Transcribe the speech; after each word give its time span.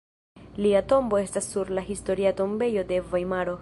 Lia 0.65 0.81
tombo 0.93 1.19
estas 1.25 1.45
sur 1.53 1.69
la 1.79 1.83
Historia 1.91 2.35
tombejo 2.43 2.83
de 2.95 3.01
Vajmaro. 3.15 3.59